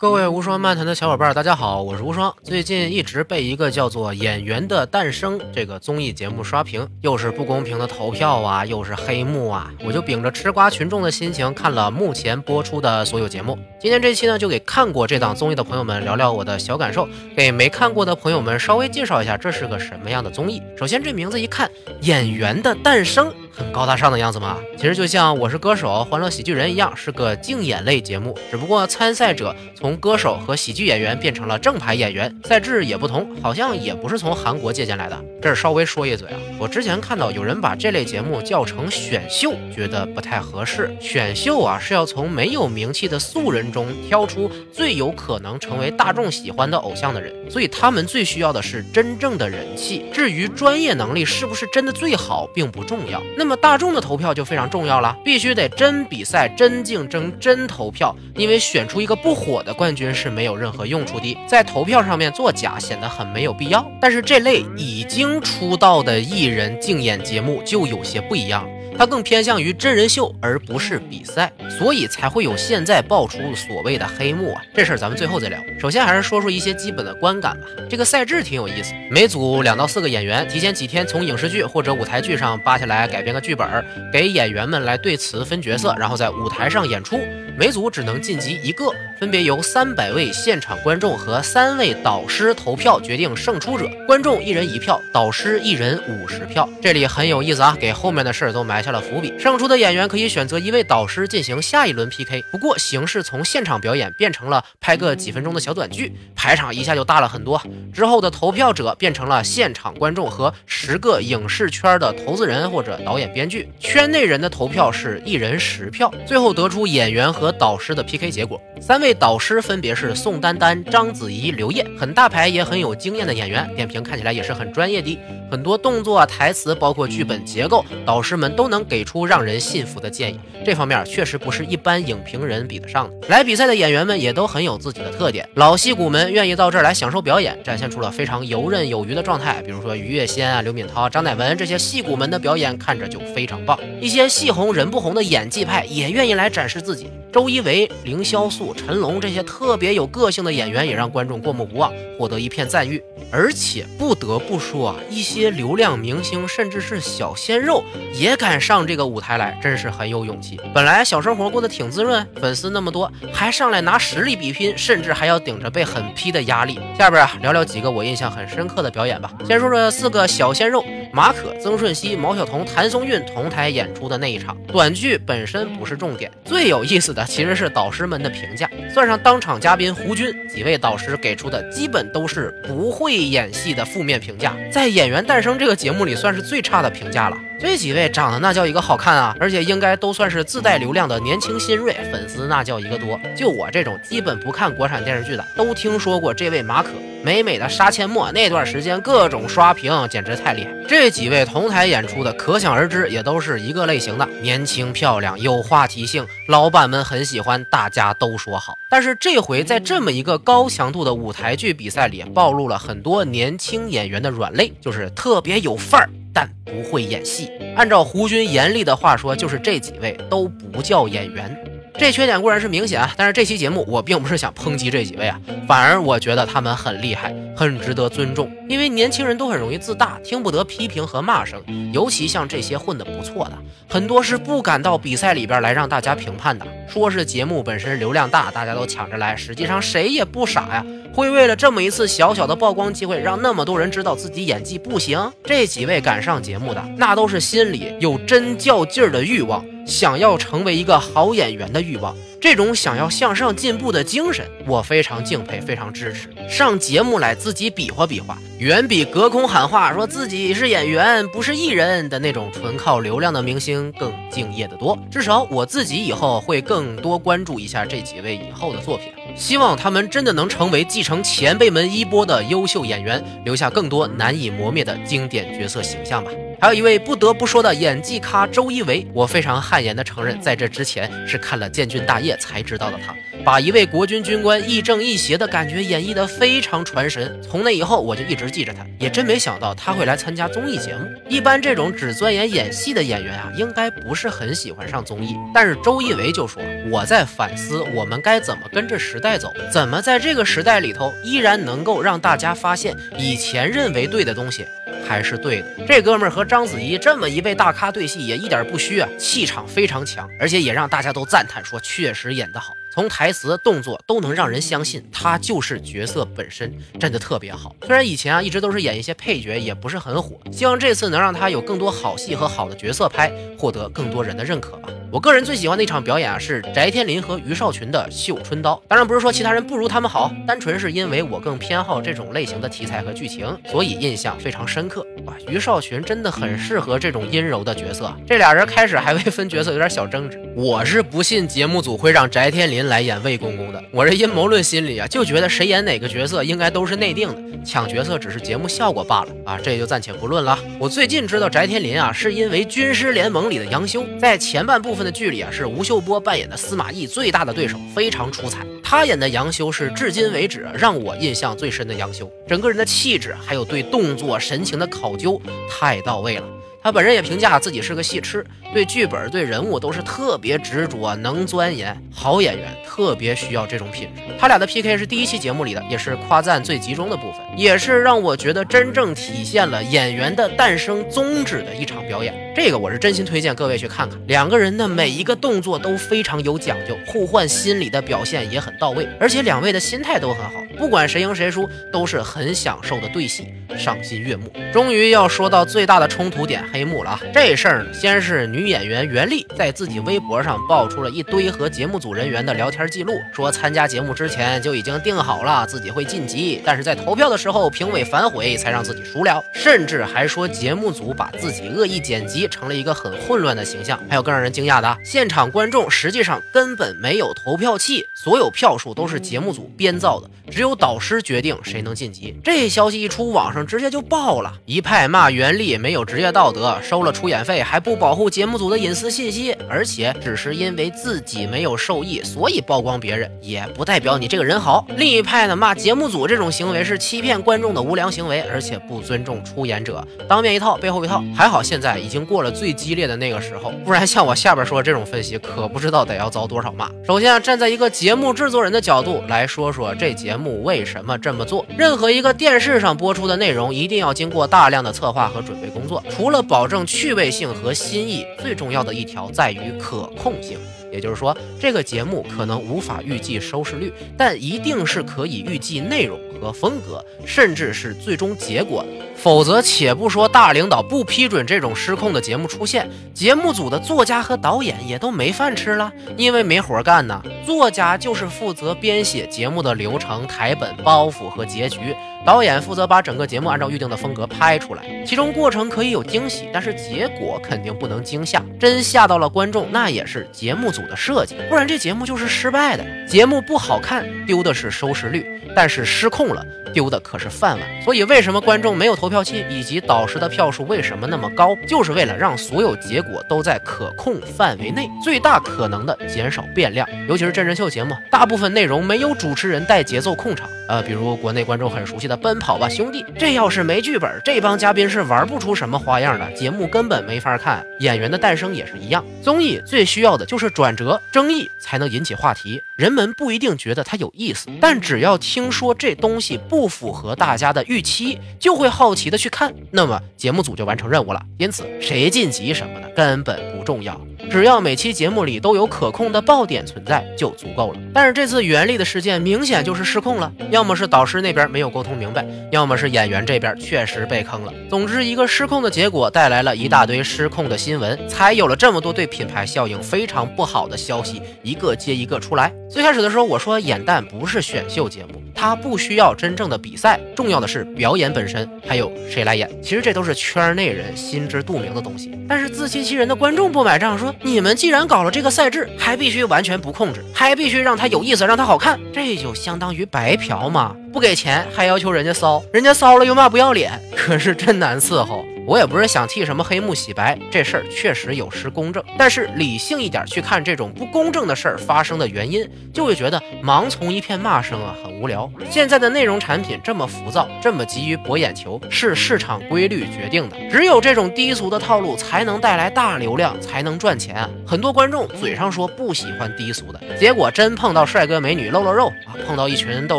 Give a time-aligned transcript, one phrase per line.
[0.00, 2.34] 各位无双漫谈的小伙伴，大家好，我是无双。
[2.42, 13.58] 最近一直被一个叫做《演员的诞生》这个综艺节目刷屏，又是不公平的投票啊，又是黑幕啊，我就秉着吃瓜群众的心情看了目前播出的所有节目。
[13.78, 17.06] 今天这期呢，就给看过这档综艺的朋友们聊聊我的小感受，
[17.36, 20.62] 给没看过的朋友们稍微介绍一下这是个什么样的综艺。
[20.78, 21.68] 首先，这名字一看，
[22.00, 23.28] 《演员的诞生》。
[23.60, 24.58] 很高大上的样子吗？
[24.78, 35.24] 其实就像《我是歌手》《欢乐喜剧人》一样，是个竞演类节目，只不过参赛者从歌手和喜剧演员变成了正牌演员，赛制也不同，好像也不是从韩国借鉴来的。
[35.42, 40.90] 这儿稍微说一嘴啊，我之前看到有人把这类节目叫成选秀，觉得不太合适。
[40.98, 50.06] 选秀啊是要从没有名气的素人中挑出最有可能成为大众喜欢的偶像的人，所以他们最需要的是真正的人气。
[50.14, 53.22] 至于专业能力是不是真的最好，并不重要。
[53.36, 63.84] 那么么大众的投票就非常重要了，必须得真比赛、真竞争、真投票，因为选出一个不火的冠军是没有任何用处的，在投票上面作假显得很没有必要。
[64.00, 68.64] 但是这类已经出道的艺人竞演节目就有些不一样。
[68.96, 74.62] 它更偏向于真人秀，而不是比赛，所以才会有现在爆出所谓的黑幕啊！
[74.74, 75.58] 这事儿咱们最后再聊。
[75.80, 77.66] 首先还是说说一些基本的观感吧。
[77.88, 83.66] 这个赛制挺有意思，每组两到四个演员，提前几天从影视剧或者舞台剧上扒下来改编个剧本，
[84.12, 87.18] 给演员们来对词分角色，然后在舞台上演出。
[87.56, 93.86] 每组只能晋级一个，分别由三百位现场观众和三位导师投票决定胜出者。
[94.06, 96.66] 观众一人一票，导师一人五十票。
[96.80, 99.34] 这里很有意思啊，给后面的事儿都埋下了伏笔。
[99.38, 107.62] 胜出的演员可以选择一位导师进行下一轮 PK，不过形式从现场表演变成了拍个几分钟的小小短剧，排场一下就大了很多。
[107.94, 117.52] 之后的投票者变成了现场观众和十个影视圈的投资人或者导演编剧，圈内人的投票是一人十票，最后得出演员和。
[117.60, 125.18] 导师的 PK 结果，三位导师分别是宋丹丹、章子怡、刘烨，很大牌也很有经验的演员，点评看起来也是很专业的。
[125.50, 130.38] 很多动作啊、台词，包括剧本结构，导师们都能给出让人信服的建议。
[130.64, 133.28] 这方面确实不是一般影评人比得上的。
[133.28, 139.60] 来比赛的演员们也都很有自己的特点，老戏骨们愿意到这儿来享受表演，展现出了非常游刃有余的状态。
[139.64, 143.76] 比如说于月仙啊、刘敏涛、张乃文这些戏骨们的表演看着就非常棒。
[144.00, 147.10] 一些戏红人不红的演技派也愿意来展示自己。
[147.32, 153.02] 周一围、凌潇肃、陈龙这些特别有个性的演员，也让观众过目不忘，获得一片赞誉。
[153.32, 157.82] 而且不得不说啊，一些些流量明星甚至是小鲜肉
[158.14, 160.60] 也敢上这个舞台来，真是很有勇气。
[160.74, 166.78] 本来小生活过得挺滋润，粉丝那么多，还上来拿实力比拼，甚至还要顶着被狠批的压力。
[166.96, 169.32] 下边啊，聊聊几个我印象很深刻的表演吧。
[169.46, 170.84] 先说说四个小鲜肉。
[171.12, 178.70] 马可、曾舜晞、毛晓彤、谭松韵同台演出的那一场短剧本身不是重点，最有意思的其实是导师们的评价。
[178.94, 187.36] 算上当场嘉宾胡军，几位导师给出的基本都是不会演戏的负面评价，在《演员诞生》这个节目里算是最差的评价了。
[187.58, 193.20] 这几位长得那叫一个好看啊，而且应该都算是自带流量的年轻新锐，粉丝那叫一个多。
[193.36, 196.90] 就我这种基本不看国产电视剧的，都听说过这位马可。
[197.22, 200.70] 美美的杀阡陌那段时间各种刷屏，简直太厉害。
[200.88, 208.74] 这几位同台演出的，可想而知，也都是一个类型的，年轻漂亮，有话题性，老板们很喜欢，大家都说好。
[208.90, 216.08] 但是这回在这么一个高强度的舞台剧比赛里，暴露了很多年轻演员的软肋，就是特别有范儿。
[216.32, 217.50] 但不会演戏。
[217.74, 221.56] 按照胡军严厉的话说，就是这几位都不叫演员。
[221.98, 228.50] 这缺点固然是明显啊，但是这期节目我并不是想抨击这几位啊，反而我觉得他们很厉害，很值得尊重。
[228.68, 231.60] 因为年轻人都很容易自大，听不得批评和骂声，
[231.92, 233.52] 尤其像这些混得不错的，
[233.88, 236.66] 很多是不敢到比赛里边来让大家评判的。
[236.88, 240.84] 说是节目本身流量大，大家都抢着来，实际上谁也不傻呀。
[241.12, 245.20] 会为了这么一次小小的曝光机会，让那么多人知道自己演技不行？
[245.44, 252.16] 这几位敢上节目的，那都是心里有真较劲儿的欲望，想要成为一个好演员的欲望。
[252.40, 256.30] 这种想要向上进步的精神，我非常敬佩，非常支持。
[256.48, 264.98] 上节目来自己比划比划，远比隔空喊话说自己是演员不是艺人的那种纯靠流量的明星更敬业的多。
[265.10, 276.30] 至少我自己以后会更多关注一下这几位以后的作品，希望他们真的能成为继承前辈们衣钵的优秀演员，留下更多难以磨灭的经典角色形象吧。
[276.60, 283.14] 还有一位不得不说的演技咖周一围，我非常汗颜的承认，在这之前是看了《建军大业》才知道的他。
[283.42, 291.06] 把一位国军军官亦正亦邪的感觉演绎得非常传神，从那以后我就一直记着他，也真没想到他会来参加综艺节目。
[291.30, 295.34] 一般这种只钻研演戏的演员啊，应该不是很喜欢上综艺。
[295.54, 296.62] 但是周一围就说
[296.92, 304.66] ：“我在反思，我们该怎么跟着时代走，怎么在这个时代里头依然能够让大家发现以前认为对的东西。”
[305.10, 305.66] 还是对的。
[305.88, 317.74] 这哥们儿和章子怡这么一位大咖对戏，也一点不虚啊，气场非常强，而且也让大家都赞叹说确实演得好，从台词、动作都能让人相信他就是角色本身，真的特别好。
[317.84, 324.88] 虽然以前啊一直都是演一些配角，也不是很火，希望这次能让他有更多好戏和好的角色拍，获得更多人的认可吧。
[325.12, 328.76] 我个人最喜欢的一场表演啊，是翟天临和于少群的《绣春刀》。
[328.86, 335.04] 当然不是说其他人不如他们好，单纯是因为我更偏好这种类型的题材和剧情，所以印象非常深刻。
[335.26, 338.14] 哇，于少群真的很适合这种阴柔的角色。
[338.24, 340.40] 这俩人开始还未分角色，有点小争执。
[340.54, 343.82] 我是不信节目组会让翟天临来演魏公公的。
[343.90, 349.58] 我这阴谋论心理啊，就觉得谁演哪个角色应该都是内定的，抢角色只是节目效果罢了啊。
[349.60, 350.56] 这也就暂且不论了。
[350.78, 355.70] 我最近知道翟天临啊，是因为《军师联盟》里的杨修，在前半部分的剧里啊是。
[355.70, 366.44] 吴秀波扮演的司马懿最大的对手非常出彩，他演的杨修是至今为止让我印象最深的杨修，整个人的气质还有对动作神情的考究太到位了。
[366.82, 368.42] 他本人也评价自己是个戏痴，
[368.72, 371.94] 对剧本、对人物都是特别执着，能钻研。
[372.10, 374.22] 好演员特别需要这种品质。
[374.38, 382.34] 他俩的 PK 是第一期节目里的，也是夸赞最集中的部分，也是让我觉得真正体现了演员的诞生宗旨的一场表演。
[382.56, 384.18] 这个我是真心推荐各位去看看。
[384.26, 394.50] 两个人的每一个动作都非常有讲究，互换心理的表现也很到位，而且两位的心态都很好，不管谁赢谁输都是很享受的对戏，赏心悦目。
[394.72, 396.64] 终于要说到最大的冲突点。
[396.72, 397.20] 黑幕了啊！
[397.34, 414.00] 这事儿呢，先是女演员袁立在自己微博上爆出了一堆和节目组人员的聊天记录，说参加节目之前就已经定好了自己会晋级，但是在投票的时候评委反悔才让自己输了，甚至还说节目组把自己恶意剪辑成了一个很混乱的形象。
[414.08, 422.34] 还有更让人惊讶的，现场观众实际上根本没有投票器，所有票数都是节目组编造的，只有导师决定谁能晋级。
[422.42, 426.78] 这消息一出，网上直接就爆了，一派骂袁立没有职业道德。
[426.82, 434.86] 收了出演费还不保护节目组的隐私信息，而且只是因为自己没有受益，所以曝光别人，也不代表你这个人好。
[434.96, 441.22] 另一派呢，骂节目组这种行为是欺骗观众的无良行为，而且不尊重出演者，当面一套背后一套。
[441.36, 446.90] 还好现在已经过了最激烈的那个时候，不然像我下边说这种分析，可不知道得要遭多少骂。
[447.06, 451.64] 首先啊，站在一个节目制作人的角度来说说这节目为什么这么做。
[451.78, 456.40] 任何一个电视上播出的内容，一定要经过大量的策划和准备工作，除了。
[456.50, 460.58] 保证趣味性和新意，最重要的一条在于可控性。
[460.90, 468.84] 也就是说，这个节目可能无法预计收视率，但一定是可以预计内容和风格，甚至是最终结果。
[469.22, 477.22] 否则，且不说大领导不批准这种失控的节目出现，节目组的作家和导演也都没饭吃了，因为没活干呢。
[477.44, 481.94] 作家就是负责编写节目的流程、台本、包袱和结局。
[482.24, 488.42] 导演负责把整个节目按照预定的风格拍出来，其中过程可以有惊喜，但是结果肯定不能惊吓。
[488.58, 492.84] 真吓到了观众，那也是节目组的设计，不然这节目就是失败的。
[493.06, 495.22] 节目不好看，丢的是收视率；
[495.56, 496.44] 但是失控了，
[496.74, 497.82] 丢的可是饭碗。
[497.82, 506.86] 所以，为什么观众没有投票器，以及导师的票数为什么那么高，就是为了让所有结果都在可控范围内，最大可能的减少变量。
[507.08, 512.10] 尤其是真人秀节目，大部分内容没有主持人带节奏控场，呃，比如国内观众很熟悉。
[512.10, 517.64] 的奔跑吧兄弟，这要是没剧本，这帮嘉宾是玩不出什么花样的，节目根本没法看。
[517.78, 522.60] 演员的诞生也是一样，综艺最需要的就是转折、争议，才能引起话题。
[522.76, 531.22] 人们不一定觉得它有意思，但只要听说这东西不符合大家的预期，就会好奇的去看，那么节目组就完成任务了。
[531.38, 534.00] 因此，谁晋级什么的根本不重要。
[534.30, 537.80] 只要每期节目里都有可控的爆点存在就足够了。
[537.92, 544.54] 但是这次袁立的事件明显就是失控了，要么是导师那边没有沟通明白，要么是演员这边确实被坑了。
[544.68, 552.52] 总之，一个失控的结果带来了一大堆失控的新闻，才有了这么多对品牌效应非常不好的消息，一个接一个出来。
[552.70, 559.48] 最开始的时候，我说演蛋不是选秀节目，他不需要真正的比赛，重要的是表演本身，还有谁来演。
[559.62, 562.12] 其实这都是圈内人心知肚明的东西。
[562.28, 564.14] 但是自欺欺人的观众不买账，说。
[564.20, 570.76] 你们既然搞了这个赛制，还必须完全不控制，还必须让他有意思，让他好看，这就相当于白嫖嘛！
[570.92, 575.24] 不给钱还要求人家骚，人家骚了又骂不要脸，可是真难伺候。
[575.50, 578.80] 我也不是想替什么黑幕洗白，这事儿确实有失公正。
[578.96, 585.28] 但是理性一点去看这种不公正的事儿发生的原因，就会觉得盲从一片骂声啊，很无聊。
[585.50, 590.36] 现在的内容产品这么浮躁，这么急于博眼球，是市场规律决定的。
[590.48, 594.30] 只有这种低俗的套路才能带来大流量，才能赚钱。
[594.46, 599.98] 很多观众嘴上说不喜欢低俗的，结果真碰到帅哥美女露露肉啊，碰到一群斗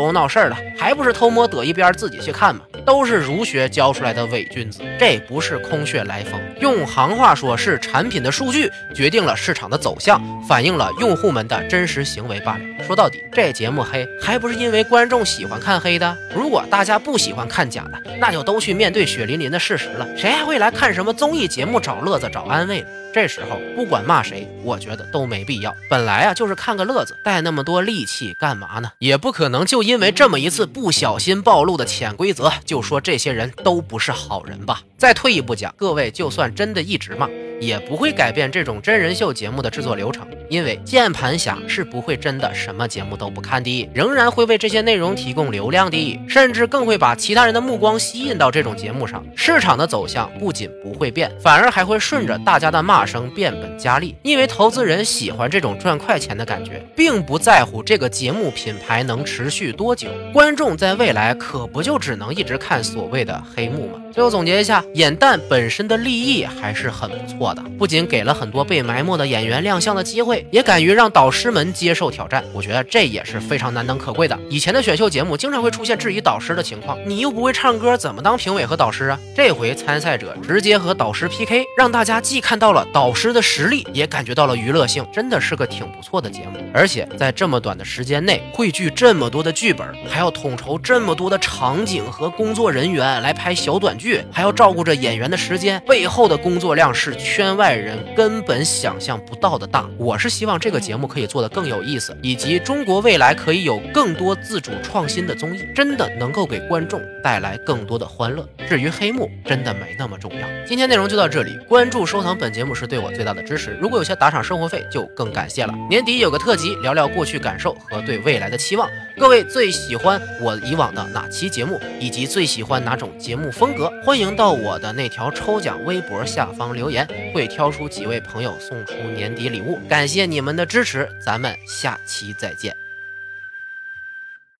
[0.00, 2.62] 殴闹事儿的，还不是偷摸躲一边自己去看吗？
[2.84, 6.40] 都是儒学教出来的伪君子，这不是空穴来风。
[6.60, 12.60] 用行话说，是产品的数据决定了市场的走向，反映了用户们的真实行为罢了。
[12.86, 16.16] 说到底，这节目黑还不是因为观众喜欢看黑的？
[16.34, 20.06] 如果大家不喜欢看假的，那就都去面对血淋淋的事实了。
[20.16, 22.86] 谁还会来看什么综艺节目找乐子、找安慰呢？
[23.12, 25.74] 这时候不管骂谁，我觉得都没必要。
[25.90, 28.90] 本来啊就是看个乐子，带那么多戾气干嘛呢？
[28.98, 34.80] 也不可能就因为这么一次不小心暴露的潜规则，就说这些人都不是好人吧？
[34.96, 37.28] 再退一步讲，各位就算真的一直骂。
[37.62, 49.24] 也不会改变这种真人秀节目的制作流程，因为键盘侠是不会真的什么节目都不看的，仍然会为这些内容提供流量的，甚至更会把其他人的目光吸引到这种节目上。
[49.36, 60.08] 市场的走向不仅不会变，反而还会顺着大家的骂声变本加厉，因为投资人喜欢这种赚快钱的感觉，并不在乎这个节目品牌能持续多久。
[60.32, 64.02] 观众在未来可不就只能一直看所谓的黑幕吗？
[64.12, 72.44] 最后总结一下，演蛋本身的利益还是很不错不仅给了很多被埋没的演员亮相的机会，也敢于让导师们接受挑战。
[72.52, 74.38] 我觉得这也是非常难能可贵的。
[74.48, 79.18] 以前的选秀节目经常会出现质疑导师的情况，你又不会唱歌，怎么当评委和导师啊？
[79.34, 86.58] 这回参赛者直接和导师 PK，让大家既看到了导师的实力，也感觉到了娱乐性，真的是个挺不错的节目。
[86.72, 94.22] 而且在这么短的时间内汇聚这么多的剧本，还要统筹这么多的场景和工作人员来拍小短剧。
[94.30, 99.84] 还要照顾着演员的时间，背后的工作量是全圈外人根本想象不到的大。
[99.98, 108.48] 我是希望这个节目可以做得更有意思，以及中国未来可以有更多自主创新的综艺，真的能够给观众带来更多的欢乐。
[108.68, 110.46] 至于黑幕，真的没那么重要。
[110.64, 113.76] 今天内容就到这里，关注收藏本节目是对我最大的支持。
[113.80, 115.74] 如果有些打赏生活费，就更感谢了。
[115.90, 118.88] 年底有个特辑，聊聊过去感受和对未来的期望。
[119.18, 123.92] 各位最喜欢我以往的哪期节目，以及最喜欢哪种节目风格？
[124.04, 129.80] 欢迎到我的那条抽奖微博下方留言，会挑出几位朋友送出年底礼物。
[129.88, 132.76] 感谢你们的支持，咱们下期再见。